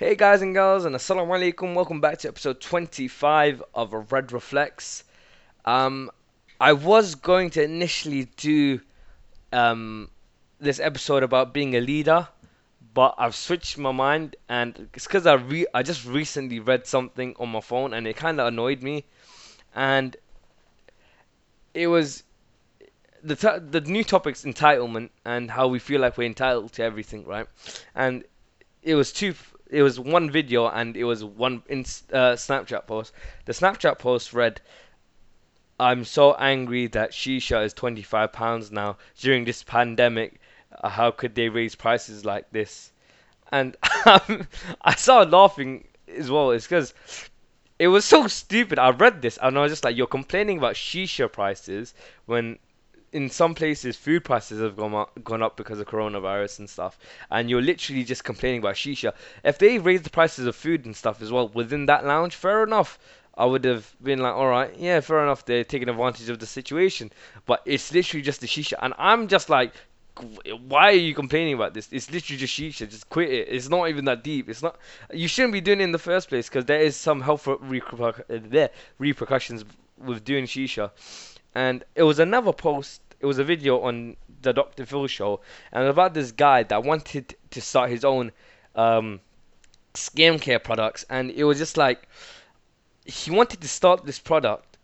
Hey 0.00 0.14
guys 0.14 0.40
and 0.40 0.54
girls, 0.54 0.86
and 0.86 0.96
assalamu 0.96 1.28
alaikum. 1.28 1.74
Welcome 1.74 2.00
back 2.00 2.16
to 2.20 2.28
episode 2.28 2.58
25 2.62 3.62
of 3.74 4.10
Red 4.10 4.32
Reflex. 4.32 5.04
Um, 5.66 6.10
I 6.58 6.72
was 6.72 7.14
going 7.14 7.50
to 7.50 7.62
initially 7.62 8.24
do 8.38 8.80
um, 9.52 10.08
this 10.58 10.80
episode 10.80 11.22
about 11.22 11.52
being 11.52 11.76
a 11.76 11.82
leader, 11.82 12.28
but 12.94 13.14
I've 13.18 13.34
switched 13.34 13.76
my 13.76 13.92
mind, 13.92 14.36
and 14.48 14.88
it's 14.94 15.06
because 15.06 15.26
I 15.26 15.34
re- 15.34 15.66
I 15.74 15.82
just 15.82 16.06
recently 16.06 16.60
read 16.60 16.86
something 16.86 17.36
on 17.38 17.50
my 17.50 17.60
phone, 17.60 17.92
and 17.92 18.06
it 18.06 18.16
kind 18.16 18.40
of 18.40 18.46
annoyed 18.46 18.82
me, 18.82 19.04
and 19.74 20.16
it 21.74 21.88
was 21.88 22.22
the 23.22 23.36
t- 23.36 23.58
the 23.70 23.82
new 23.82 24.02
topic's 24.02 24.46
entitlement 24.46 25.10
and 25.26 25.50
how 25.50 25.68
we 25.68 25.78
feel 25.78 26.00
like 26.00 26.16
we're 26.16 26.24
entitled 26.24 26.72
to 26.72 26.82
everything, 26.82 27.26
right? 27.26 27.46
And 27.94 28.24
it 28.82 28.94
was 28.94 29.12
two. 29.12 29.34
It 29.70 29.82
was 29.82 30.00
one 30.00 30.30
video 30.30 30.68
and 30.68 30.96
it 30.96 31.04
was 31.04 31.24
one 31.24 31.62
in 31.68 31.80
uh, 32.12 32.34
Snapchat 32.34 32.86
post. 32.86 33.12
The 33.44 33.52
Snapchat 33.52 33.98
post 33.98 34.32
read, 34.32 34.60
"I'm 35.78 36.04
so 36.04 36.34
angry 36.34 36.88
that 36.88 37.12
shisha 37.12 37.64
is 37.64 37.72
25 37.72 38.32
pounds 38.32 38.72
now 38.72 38.98
during 39.18 39.44
this 39.44 39.62
pandemic. 39.62 40.40
How 40.82 41.12
could 41.12 41.34
they 41.34 41.48
raise 41.48 41.74
prices 41.76 42.24
like 42.24 42.50
this?" 42.50 42.92
And 43.52 43.76
I 43.82 44.94
started 44.96 45.30
laughing 45.30 45.86
as 46.08 46.30
well. 46.30 46.50
It's 46.50 46.66
because 46.66 46.92
it 47.78 47.88
was 47.88 48.04
so 48.04 48.26
stupid. 48.26 48.78
I 48.78 48.90
read 48.90 49.22
this 49.22 49.38
and 49.40 49.56
I 49.56 49.62
was 49.62 49.72
just 49.72 49.84
like, 49.84 49.96
"You're 49.96 50.06
complaining 50.06 50.58
about 50.58 50.74
shisha 50.74 51.30
prices 51.30 51.94
when 52.26 52.58
in 53.12 53.28
some 53.28 53.54
places 53.54 53.96
food 53.96 54.24
prices 54.24 54.60
have 54.60 54.76
gone 54.76 54.94
up, 54.94 55.24
gone 55.24 55.42
up 55.42 55.56
because 55.56 55.80
of 55.80 55.86
coronavirus 55.86 56.60
and 56.60 56.70
stuff, 56.70 56.98
and 57.30 57.50
you're 57.50 57.62
literally 57.62 58.04
just 58.04 58.24
complaining 58.24 58.60
about 58.60 58.74
shisha. 58.74 59.12
If 59.44 59.58
they 59.58 59.78
raised 59.78 60.04
the 60.04 60.10
prices 60.10 60.46
of 60.46 60.56
food 60.56 60.84
and 60.84 60.94
stuff 60.94 61.20
as 61.22 61.32
well 61.32 61.48
within 61.48 61.86
that 61.86 62.04
lounge, 62.04 62.34
fair 62.34 62.62
enough. 62.62 62.98
I 63.36 63.46
would 63.46 63.64
have 63.64 63.94
been 64.02 64.18
like, 64.18 64.34
all 64.34 64.48
right, 64.48 64.76
yeah, 64.76 65.00
fair 65.00 65.22
enough. 65.22 65.46
They're 65.46 65.64
taking 65.64 65.88
advantage 65.88 66.28
of 66.28 66.40
the 66.40 66.46
situation, 66.46 67.10
but 67.46 67.62
it's 67.64 67.92
literally 67.92 68.22
just 68.22 68.40
the 68.40 68.46
shisha, 68.46 68.74
and 68.82 68.92
I'm 68.98 69.28
just 69.28 69.48
like, 69.48 69.72
why 70.66 70.88
are 70.88 70.92
you 70.92 71.14
complaining 71.14 71.54
about 71.54 71.72
this? 71.72 71.88
It's 71.92 72.10
literally 72.10 72.38
just 72.38 72.58
shisha. 72.58 72.90
Just 72.90 73.08
quit 73.08 73.30
it. 73.30 73.48
It's 73.48 73.70
not 73.70 73.88
even 73.88 74.04
that 74.04 74.22
deep. 74.22 74.50
It's 74.50 74.62
not. 74.62 74.76
You 75.12 75.28
shouldn't 75.28 75.54
be 75.54 75.60
doing 75.62 75.80
it 75.80 75.84
in 75.84 75.92
the 75.92 75.98
first 75.98 76.28
place 76.28 76.48
because 76.48 76.66
there 76.66 76.80
is 76.80 76.96
some 76.96 77.22
health 77.22 77.46
repercussions 77.46 78.54
uh, 78.54 78.68
repercussions 78.98 79.64
with 79.98 80.24
doing 80.24 80.44
shisha 80.44 80.90
and 81.54 81.84
it 81.94 82.02
was 82.02 82.18
another 82.18 82.52
post. 82.52 83.00
It 83.20 83.26
was 83.26 83.38
a 83.38 83.44
video 83.44 83.80
on 83.80 84.16
the 84.42 84.52
Dr. 84.52 84.86
Phil 84.86 85.06
show, 85.06 85.40
and 85.72 85.86
about 85.86 86.14
this 86.14 86.32
guy 86.32 86.62
that 86.64 86.82
wanted 86.84 87.34
to 87.50 87.60
start 87.60 87.90
his 87.90 88.04
own 88.04 88.32
um, 88.74 89.20
skincare 89.94 90.62
products, 90.62 91.04
and 91.10 91.30
it 91.30 91.44
was 91.44 91.58
just 91.58 91.76
like 91.76 92.08
he 93.04 93.30
wanted 93.30 93.60
to 93.60 93.68
start 93.68 94.04
this 94.04 94.18
product 94.18 94.78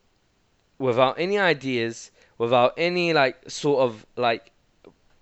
without 0.78 1.18
any 1.18 1.38
ideas, 1.38 2.10
without 2.38 2.74
any 2.76 3.12
like 3.12 3.36
sort 3.48 3.80
of 3.80 4.06
like 4.16 4.50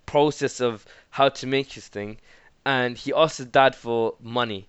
process 0.06 0.60
of 0.60 0.84
how 1.10 1.28
to 1.28 1.46
make 1.46 1.72
his 1.72 1.86
thing, 1.88 2.18
and 2.64 2.96
he 2.98 3.12
asked 3.12 3.38
his 3.38 3.46
dad 3.46 3.74
for 3.74 4.14
money, 4.20 4.66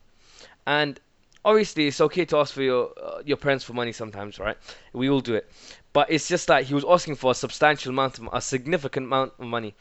and 0.67 0.99
obviously 1.43 1.87
it's 1.87 2.01
okay 2.01 2.25
to 2.25 2.37
ask 2.37 2.53
for 2.53 2.61
your 2.61 2.91
uh, 3.01 3.21
your 3.25 3.37
parents 3.37 3.63
for 3.63 3.73
money 3.73 3.91
sometimes, 3.91 4.37
right? 4.39 4.57
We 4.93 5.09
all 5.09 5.21
do 5.21 5.35
it, 5.35 5.49
but 5.95 6.11
it's 6.11 6.27
just 6.27 6.47
that 6.47 6.65
he 6.65 6.73
was 6.73 6.83
asking 6.83 7.15
for 7.15 7.31
a 7.31 7.33
substantial 7.33 7.89
amount 7.89 8.19
of 8.19 8.27
a 8.33 8.41
significant 8.41 9.05
amount 9.05 9.31
of 9.39 9.45
money, 9.45 9.73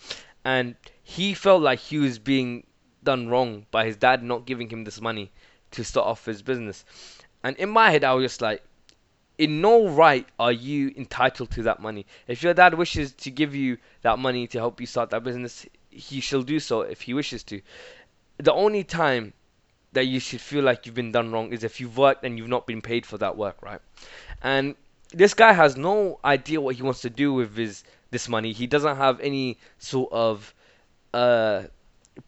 and 0.45 0.77
he 1.03 1.35
felt 1.35 1.61
like 1.61 1.81
he 1.81 1.99
was 1.99 2.21
being 2.21 2.65
done 3.03 3.27
wrong 3.29 3.67
by 3.73 3.85
his 3.85 3.97
dad 3.97 4.23
not 4.23 4.47
giving 4.47 4.71
him 4.71 4.85
this 4.85 5.01
money 5.01 5.33
to 5.73 5.83
start 5.83 6.07
off 6.07 6.25
his 6.25 6.41
business. 6.41 6.85
And 7.43 7.57
in 7.57 7.69
my 7.69 7.91
head, 7.91 8.05
I 8.05 8.15
was 8.15 8.27
just 8.27 8.41
like, 8.41 8.63
in 9.39 9.61
no 9.61 9.89
right 9.89 10.25
are 10.39 10.53
you 10.53 10.95
entitled 10.97 11.51
to 11.51 11.65
that 11.65 11.81
money. 11.81 12.07
If 12.29 12.45
your 12.45 12.55
dad 12.55 12.75
wishes 12.75 13.11
to 13.15 13.31
give 13.33 13.53
you 13.53 13.79
that 14.03 14.21
money 14.21 14.47
to 14.47 14.59
help 14.59 14.81
you 14.81 14.87
start 14.87 15.11
that 15.11 15.25
business, 15.25 15.67
he 15.91 16.21
shall 16.21 16.43
do 16.43 16.61
so 16.61 16.83
if 16.83 17.01
he 17.01 17.13
wishes 17.13 17.43
to. 17.43 17.61
The 18.39 18.53
only 18.53 18.85
time 18.85 19.33
that 19.95 20.07
you 20.07 20.21
should 20.21 20.41
feel 20.41 20.63
like 20.63 20.87
you've 20.87 20.95
been 20.95 21.11
done 21.11 21.33
wrong 21.33 21.53
is 21.53 21.65
if 21.65 21.81
you've 21.81 21.99
worked 21.99 22.25
and 22.25 22.39
you've 22.39 22.47
not 22.47 22.69
been 22.69 22.83
paid 22.83 23.05
for 23.05 23.19
that 23.19 23.37
work, 23.37 23.61
right? 23.63 23.81
And 24.43 24.77
this 25.15 25.35
guy 25.35 25.53
has 25.53 25.77
no 25.77 26.19
idea 26.25 26.61
what 26.61 26.75
he 26.77 26.83
wants 26.83 27.01
to 27.03 27.11
do 27.11 27.33
with 27.33 27.57
his 27.57 27.85
this 28.11 28.29
money. 28.29 28.53
He 28.53 28.67
doesn't 28.67 28.97
have 28.97 29.21
any 29.21 29.59
sort 29.79 30.13
of 30.13 30.55
uh, 31.13 31.65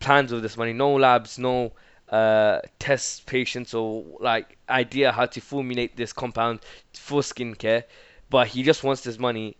plans 0.01 0.33
with 0.33 0.43
this 0.43 0.57
money. 0.57 0.73
No 0.73 0.95
labs, 0.95 1.39
no 1.39 1.73
uh, 2.11 2.61
test 2.79 3.27
patients 3.27 3.75
or 3.75 4.05
like 4.21 4.57
idea 4.69 5.13
how 5.13 5.27
to 5.27 5.41
formulate 5.41 5.97
this 5.97 6.13
compound 6.13 6.61
for 6.93 7.21
skincare. 7.21 7.85
But 8.31 8.49
he 8.49 8.63
just 8.63 8.83
wants 8.83 9.03
this 9.03 9.19
money, 9.19 9.57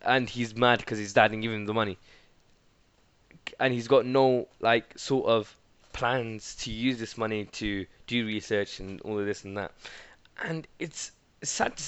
and 0.00 0.28
he's 0.28 0.54
mad 0.56 0.78
because 0.78 0.98
his 0.98 1.12
dad 1.12 1.28
didn't 1.28 1.42
give 1.42 1.52
him 1.52 1.66
the 1.66 1.74
money, 1.74 1.98
and 3.60 3.72
he's 3.72 3.88
got 3.88 4.06
no 4.06 4.48
like 4.60 4.98
sort 4.98 5.26
of 5.26 5.54
plans 5.92 6.56
to 6.56 6.70
use 6.72 6.98
this 6.98 7.16
money 7.16 7.44
to 7.46 7.86
do 8.06 8.26
research 8.26 8.80
and 8.80 9.00
all 9.02 9.18
of 9.18 9.26
this 9.26 9.44
and 9.44 9.56
that. 9.56 9.72
And 10.42 10.66
it's 10.78 11.12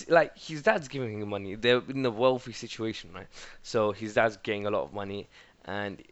like 0.09 0.37
his 0.39 0.62
dad's 0.62 0.89
giving 0.89 1.21
him 1.21 1.28
money. 1.28 1.55
They're 1.55 1.83
in 1.89 2.05
a 2.06 2.11
wealthy 2.11 2.53
situation, 2.53 3.11
right? 3.15 3.28
So 3.62 3.93
his 3.93 4.15
dad's 4.15 4.37
getting 4.39 4.67
a 4.67 4.71
lot 4.71 4.84
of 4.84 4.93
money, 4.93 5.28
and 5.65 6.03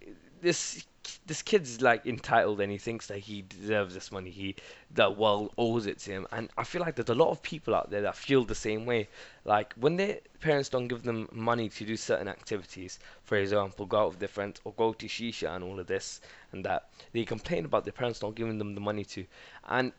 this 0.40 0.86
this 1.26 1.42
kid's 1.42 1.80
like 1.80 2.06
entitled, 2.06 2.60
and 2.60 2.72
he 2.72 2.78
thinks 2.78 3.06
that 3.08 3.18
he 3.18 3.42
deserves 3.42 3.94
this 3.94 4.10
money. 4.10 4.30
He 4.30 4.56
that 4.92 5.16
world 5.16 5.52
owes 5.58 5.86
it 5.86 5.98
to 6.00 6.10
him, 6.10 6.26
and 6.32 6.48
I 6.56 6.64
feel 6.64 6.80
like 6.80 6.94
there's 6.96 7.08
a 7.08 7.14
lot 7.14 7.30
of 7.30 7.42
people 7.42 7.74
out 7.74 7.90
there 7.90 8.02
that 8.02 8.16
feel 8.16 8.44
the 8.44 8.54
same 8.54 8.86
way. 8.86 9.08
Like 9.44 9.74
when 9.74 9.96
their 9.96 10.20
parents 10.40 10.68
don't 10.68 10.88
give 10.88 11.02
them 11.02 11.28
money 11.32 11.68
to 11.68 11.84
do 11.84 11.96
certain 11.96 12.28
activities, 12.28 12.98
for 13.24 13.36
example, 13.36 13.86
go 13.86 13.98
out 13.98 14.10
with 14.10 14.18
their 14.18 14.28
friends 14.28 14.60
or 14.64 14.72
go 14.72 14.92
to 14.92 15.06
shisha 15.06 15.54
and 15.54 15.64
all 15.64 15.78
of 15.80 15.86
this 15.86 16.20
and 16.52 16.64
that, 16.64 16.90
they 17.12 17.24
complain 17.24 17.64
about 17.64 17.84
their 17.84 17.92
parents 17.92 18.22
not 18.22 18.34
giving 18.34 18.58
them 18.58 18.74
the 18.74 18.80
money 18.80 19.04
to, 19.04 19.26
and 19.68 19.92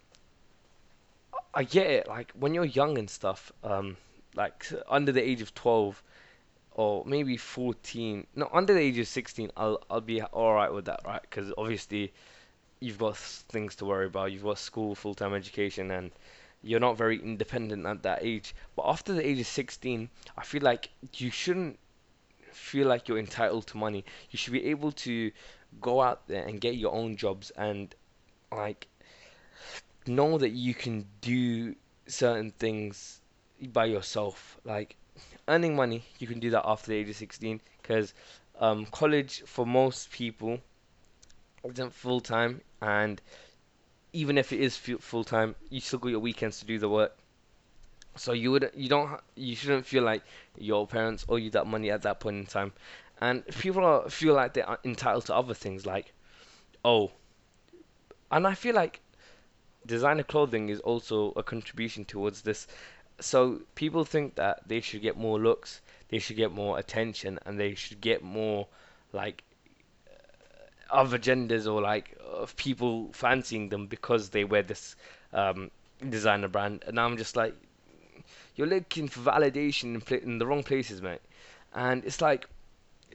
I 1.56 1.64
get 1.64 1.88
it. 1.88 2.08
Like 2.08 2.32
when 2.34 2.54
you're 2.54 2.66
young 2.66 2.98
and 2.98 3.10
stuff, 3.10 3.52
um, 3.64 3.98
like 4.36 4.68
under 4.90 5.12
the 5.12 5.22
age 5.24 5.42
of 5.42 5.54
twelve 5.56 6.04
or 6.72 7.04
maybe 7.06 7.38
fourteen, 7.38 8.28
no, 8.36 8.50
under 8.52 8.74
the 8.74 8.80
age 8.82 9.00
of 9.00 9.08
sixteen, 9.08 9.52
I'll 9.56 9.82
I'll 9.90 10.02
be 10.02 10.22
all 10.22 10.54
right 10.54 10.72
with 10.72 10.86
that, 10.86 11.02
right? 11.06 11.22
Because 11.22 11.54
obviously, 11.58 12.14
you've 12.82 12.98
got 12.98 13.18
things 13.18 13.76
to 13.78 13.86
worry 13.86 14.08
about. 14.08 14.32
You've 14.34 14.44
got 14.44 14.60
school, 14.60 14.96
full 14.96 15.16
time 15.16 15.34
education, 15.34 15.92
and 15.92 16.12
you're 16.62 16.82
not 16.82 16.98
very 16.98 17.22
independent 17.22 17.86
at 17.86 18.04
that 18.04 18.20
age. 18.22 18.54
But 18.76 18.84
after 18.88 19.14
the 19.14 19.26
age 19.26 19.40
of 19.40 19.48
sixteen, 19.48 20.10
I 20.38 20.44
feel 20.44 20.62
like 20.62 20.90
you 21.14 21.32
shouldn't 21.32 21.80
feel 22.52 22.88
like 22.88 23.08
you're 23.08 23.20
entitled 23.20 23.68
to 23.68 23.78
money. 23.78 24.04
You 24.32 24.38
should 24.38 24.54
be 24.54 24.66
able 24.66 24.92
to 24.92 25.32
go 25.82 26.02
out 26.02 26.28
there 26.28 26.46
and 26.46 26.60
get 26.60 26.76
your 26.76 26.94
own 26.94 27.16
jobs 27.16 27.52
and 27.52 27.94
like 28.52 28.88
know 30.08 30.38
that 30.38 30.50
you 30.52 30.74
can 30.74 31.06
do 31.22 31.76
certain 32.08 32.52
things 32.52 33.22
by 33.74 33.86
yourself. 33.86 34.58
Like 34.64 34.96
earning 35.48 35.76
money, 35.76 36.04
you 36.20 36.28
can 36.28 36.40
do 36.40 36.50
that 36.52 36.64
after 36.66 36.88
the 36.88 36.98
age 36.98 37.10
of 37.10 37.16
16 37.16 37.62
because 37.82 38.14
um, 38.60 38.86
college 38.88 39.44
for 39.46 39.66
most 39.66 40.12
people 40.12 40.60
isn't 41.64 41.94
full 41.94 42.22
time, 42.22 42.62
and 42.82 43.22
even 44.14 44.38
if 44.38 44.54
it 44.54 44.62
is 44.62 44.78
full 44.78 45.24
time, 45.24 45.56
you 45.70 45.80
still 45.82 46.00
got 46.00 46.10
your 46.10 46.20
weekends 46.20 46.60
to 46.60 46.66
do 46.66 46.80
the 46.80 46.90
work. 46.90 47.18
So 48.16 48.32
you 48.32 48.52
would 48.52 48.72
you 48.76 48.88
don't 48.88 49.20
you 49.36 49.56
shouldn't 49.56 49.86
feel 49.86 50.04
like 50.04 50.24
your 50.58 50.88
parents 50.88 51.26
owe 51.28 51.36
you 51.36 51.50
that 51.52 51.68
money 51.68 51.92
at 51.92 52.04
that 52.04 52.22
point 52.22 52.38
in 52.38 52.46
time, 52.46 52.72
and 53.20 53.46
people 53.48 53.84
are, 53.84 54.10
feel 54.10 54.34
like 54.34 54.54
they're 54.54 54.78
entitled 54.86 55.26
to 55.26 55.36
other 55.36 55.54
things 55.54 55.86
like, 55.86 56.14
oh, 56.86 57.12
and 58.32 58.48
I 58.48 58.54
feel 58.54 58.74
like 58.74 59.02
designer 59.86 60.24
clothing 60.24 60.70
is 60.70 60.80
also 60.82 61.32
a 61.36 61.44
contribution 61.44 62.06
towards 62.06 62.42
this. 62.42 62.68
So 63.20 63.62
people 63.76 64.04
think 64.04 64.36
that 64.36 64.68
they 64.68 64.82
should 64.82 65.02
get 65.02 65.18
more 65.18 65.40
looks, 65.40 65.82
they 66.10 66.20
should 66.20 66.36
get 66.36 66.52
more 66.52 66.78
attention, 66.78 67.40
and 67.46 67.60
they 67.60 67.76
should 67.76 68.02
get 68.02 68.22
more 68.24 68.68
like 69.14 69.44
uh, 70.08 70.94
other 70.94 71.18
genders 71.18 71.66
or 71.68 71.82
like 71.82 72.18
of 72.20 72.56
people 72.58 73.12
fancying 73.14 73.70
them 73.70 73.88
because 73.88 74.30
they 74.30 74.44
wear 74.44 74.64
this 74.64 74.96
um, 75.34 75.72
designer 76.10 76.48
brand. 76.48 76.84
And 76.88 77.00
I'm 77.00 77.18
just 77.18 77.36
like, 77.36 77.56
you're 78.56 78.68
looking 78.68 79.08
for 79.08 79.22
validation 79.22 79.96
in, 79.96 80.02
pl- 80.02 80.18
in 80.18 80.38
the 80.38 80.46
wrong 80.46 80.64
places, 80.64 81.02
mate. 81.02 81.22
And 81.74 82.04
it's 82.06 82.22
like 82.22 82.48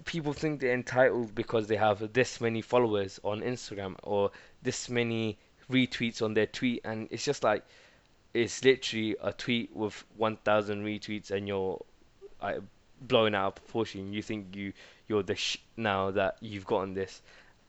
people 0.05 0.33
think 0.33 0.61
they're 0.61 0.73
entitled 0.73 1.35
because 1.35 1.67
they 1.67 1.77
have 1.77 2.13
this 2.13 2.41
many 2.41 2.63
followers 2.63 3.21
on 3.25 3.41
Instagram 3.41 3.97
or 4.03 4.31
this 4.63 4.89
many 4.89 5.39
retweets 5.71 6.23
on 6.23 6.35
their 6.35 6.47
tweet, 6.47 6.81
and 6.85 7.09
it's 7.11 7.25
just 7.25 7.43
like 7.45 7.65
it's 8.35 8.65
literally 8.65 9.17
a 9.21 9.33
tweet 9.33 9.75
with 9.75 10.05
1,000 10.17 10.85
retweets, 10.85 11.31
and 11.31 11.49
you're 11.49 11.83
like, 12.43 12.61
blowing 13.01 13.35
out 13.35 13.49
of 13.49 13.55
proportion. 13.57 14.13
You 14.13 14.23
think 14.23 14.55
you 14.57 14.73
you're 15.09 15.23
the 15.23 15.35
sh- 15.37 15.59
now 15.77 16.11
that 16.13 16.37
you've 16.41 16.67
gotten 16.67 16.95
this, 16.95 17.23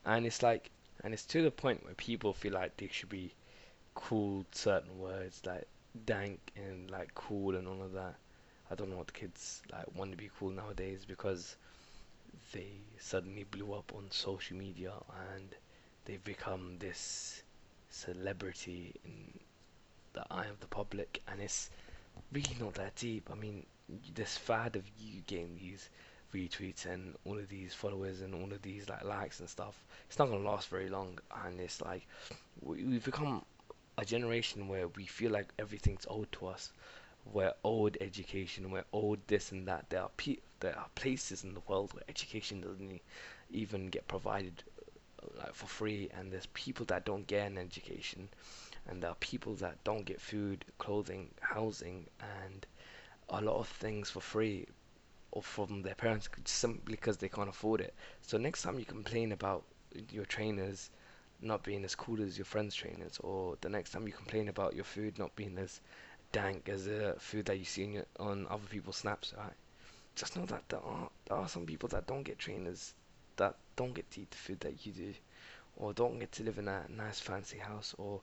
and 0.04 0.26
it's 0.26 0.42
like, 0.42 0.70
and 1.04 1.12
it's 1.14 1.24
to 1.26 1.42
the 1.42 1.50
point 1.50 1.84
where 1.84 1.94
people 1.94 2.32
feel 2.32 2.52
like 2.52 2.76
they 2.76 2.88
should 2.92 3.08
be 3.08 3.32
called 3.94 4.46
certain 4.52 4.98
words 4.98 5.42
like 5.46 5.66
dank 6.06 6.40
and 6.56 6.90
like 6.90 7.14
cool 7.14 7.56
and 7.56 7.66
all 7.68 7.82
of 7.82 7.92
that. 7.92 8.14
I 8.70 8.74
don't 8.74 8.90
know 8.90 8.96
what 8.96 9.12
kids 9.12 9.62
like 9.72 9.86
want 9.94 10.10
to 10.12 10.16
be 10.16 10.30
cool 10.38 10.50
nowadays 10.50 11.04
because 11.06 11.56
they 12.52 12.72
suddenly 12.98 13.44
blew 13.44 13.72
up 13.72 13.92
on 13.96 14.10
social 14.10 14.56
media 14.56 14.92
and 15.34 15.48
they've 16.04 16.22
become 16.24 16.76
this 16.78 17.42
celebrity 17.92 18.94
in 19.04 19.38
the 20.14 20.24
eye 20.30 20.46
of 20.46 20.60
the 20.60 20.66
public 20.66 21.22
and 21.28 21.40
it's 21.40 21.70
really 22.32 22.56
not 22.60 22.74
that 22.74 22.96
deep. 22.96 23.28
I 23.32 23.34
mean, 23.36 23.66
this 24.14 24.36
fad 24.38 24.76
of 24.76 24.84
you 24.98 25.22
getting 25.26 25.56
these 25.56 25.90
retweets 26.34 26.86
and 26.86 27.14
all 27.26 27.38
of 27.38 27.48
these 27.48 27.74
followers 27.74 28.20
and 28.22 28.34
all 28.34 28.52
of 28.52 28.62
these 28.62 28.88
like 28.88 29.04
likes 29.04 29.40
and 29.40 29.48
stuff, 29.48 29.84
it's 30.08 30.18
not 30.18 30.30
gonna 30.30 30.44
last 30.48 30.68
very 30.68 30.88
long. 30.88 31.18
And 31.44 31.60
it's 31.60 31.80
like 31.82 32.06
we, 32.60 32.84
we've 32.84 33.04
become 33.04 33.44
a 33.98 34.04
generation 34.04 34.68
where 34.68 34.88
we 34.88 35.06
feel 35.06 35.30
like 35.32 35.52
everything's 35.58 36.06
owed 36.08 36.32
to 36.32 36.46
us. 36.48 36.72
We're 37.32 37.54
owed 37.64 37.98
education. 38.00 38.70
We're 38.70 38.84
owed 38.92 39.20
this 39.26 39.52
and 39.52 39.66
that. 39.68 39.90
There 39.90 40.02
are 40.02 40.10
pe- 40.16 40.38
there 40.60 40.78
are 40.78 40.88
places 40.94 41.44
in 41.44 41.54
the 41.54 41.62
world 41.68 41.92
where 41.94 42.04
education 42.08 42.60
doesn't 42.62 43.00
even 43.50 43.88
get 43.88 44.08
provided 44.08 44.62
like 45.38 45.54
for 45.54 45.66
free, 45.66 46.08
and 46.16 46.32
there's 46.32 46.46
people 46.46 46.86
that 46.86 47.04
don't 47.04 47.26
get 47.26 47.46
an 47.46 47.58
education, 47.58 48.28
and 48.88 49.02
there 49.02 49.10
are 49.10 49.16
people 49.16 49.54
that 49.56 49.82
don't 49.84 50.04
get 50.04 50.20
food, 50.20 50.64
clothing, 50.78 51.30
housing, 51.40 52.06
and 52.20 52.66
a 53.28 53.40
lot 53.40 53.58
of 53.58 53.68
things 53.68 54.10
for 54.10 54.20
free 54.20 54.66
or 55.32 55.42
from 55.42 55.82
their 55.82 55.94
parents 55.94 56.28
simply 56.44 56.94
because 56.94 57.16
they 57.18 57.28
can't 57.28 57.48
afford 57.48 57.80
it. 57.80 57.94
So 58.20 58.36
next 58.38 58.62
time 58.62 58.78
you 58.78 58.84
complain 58.84 59.32
about 59.32 59.64
your 60.10 60.24
trainers 60.26 60.90
not 61.40 61.62
being 61.64 61.84
as 61.84 61.94
cool 61.94 62.22
as 62.22 62.38
your 62.38 62.44
friends' 62.44 62.74
trainers, 62.74 63.18
or 63.20 63.56
the 63.60 63.68
next 63.68 63.90
time 63.90 64.06
you 64.06 64.12
complain 64.12 64.48
about 64.48 64.74
your 64.74 64.84
food 64.84 65.18
not 65.18 65.34
being 65.36 65.58
as 65.58 65.80
dank 66.32 66.68
as 66.68 66.84
the 66.86 67.16
food 67.18 67.46
that 67.46 67.58
you 67.58 67.64
see 67.64 67.84
on, 67.84 67.92
your, 67.92 68.06
on 68.20 68.46
other 68.48 68.66
people's 68.70 68.96
snaps, 68.96 69.34
right? 69.36 69.52
Just 70.14 70.36
know 70.36 70.46
that 70.46 70.68
there 70.68 70.80
are, 70.80 71.10
there 71.26 71.38
are 71.38 71.48
some 71.48 71.66
people 71.66 71.88
that 71.90 72.06
don't 72.06 72.22
get 72.22 72.38
trainers, 72.38 72.94
don't 73.76 73.94
get 73.94 74.10
to 74.12 74.20
eat 74.20 74.30
the 74.30 74.36
food 74.36 74.60
that 74.60 74.86
you 74.86 74.92
do, 74.92 75.14
or 75.76 75.92
don't 75.92 76.18
get 76.18 76.32
to 76.32 76.42
live 76.42 76.58
in 76.58 76.68
a 76.68 76.84
nice 76.88 77.20
fancy 77.20 77.58
house, 77.58 77.94
or 77.98 78.20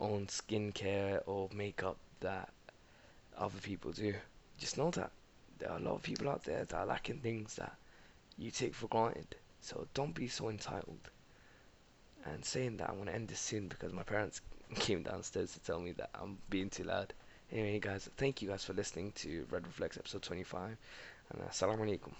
own 0.00 0.26
skincare 0.26 1.20
or 1.26 1.48
makeup 1.54 1.96
that 2.20 2.50
other 3.36 3.60
people 3.62 3.92
do. 3.92 4.14
Just 4.58 4.78
know 4.78 4.90
that 4.92 5.10
there 5.58 5.70
are 5.70 5.78
a 5.78 5.82
lot 5.82 5.94
of 5.94 6.02
people 6.02 6.28
out 6.28 6.44
there 6.44 6.64
that 6.64 6.74
are 6.74 6.86
lacking 6.86 7.18
things 7.20 7.56
that 7.56 7.74
you 8.38 8.50
take 8.50 8.74
for 8.74 8.88
granted. 8.88 9.36
So 9.60 9.86
don't 9.94 10.14
be 10.14 10.28
so 10.28 10.48
entitled. 10.48 11.10
And 12.24 12.44
saying 12.44 12.78
that, 12.78 12.88
I'm 12.88 12.96
going 12.96 13.06
to 13.06 13.14
end 13.14 13.28
this 13.28 13.40
soon 13.40 13.68
because 13.68 13.92
my 13.92 14.02
parents 14.02 14.40
came 14.76 15.02
downstairs 15.02 15.52
to 15.52 15.60
tell 15.60 15.80
me 15.80 15.92
that 15.92 16.10
I'm 16.14 16.38
being 16.50 16.70
too 16.70 16.84
loud. 16.84 17.12
Anyway, 17.52 17.78
guys, 17.78 18.08
thank 18.16 18.42
you 18.42 18.48
guys 18.48 18.64
for 18.64 18.72
listening 18.72 19.12
to 19.16 19.46
Red 19.50 19.66
Reflex 19.66 19.96
episode 19.96 20.22
25. 20.22 20.76
And 21.30 21.42
uh, 21.42 21.46
assalamu 21.50 21.80
alaikum. 21.80 22.12